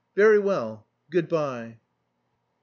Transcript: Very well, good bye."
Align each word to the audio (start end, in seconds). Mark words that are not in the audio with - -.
Very 0.15 0.39
well, 0.39 0.87
good 1.11 1.29
bye." 1.29 1.77